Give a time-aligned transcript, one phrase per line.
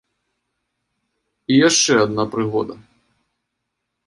[1.51, 2.73] І яшчэ адна прыгода.